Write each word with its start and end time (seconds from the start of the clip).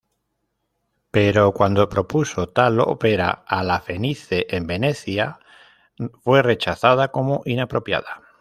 Pero 1.11 1.53
cuando 1.53 1.87
propuso 1.87 2.47
tal 2.49 2.79
ópera 2.79 3.43
a 3.45 3.61
La 3.61 3.81
Fenice 3.81 4.47
en 4.49 4.65
Venecia, 4.65 5.37
fue 6.23 6.41
rechazada 6.41 7.09
como 7.11 7.43
inapropiada. 7.45 8.19